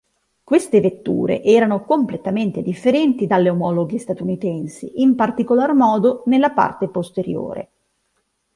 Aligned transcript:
Queste 0.43 0.81
vetture 0.81 1.43
erano 1.43 1.83
completamente 1.85 2.63
differenti 2.63 3.27
dalle 3.27 3.51
omologhe 3.51 3.99
statunitensi, 3.99 4.93
in 4.99 5.13
particolar 5.13 5.73
modo 5.75 6.23
nella 6.25 6.49
parte 6.53 6.89
posteriore. 6.89 7.69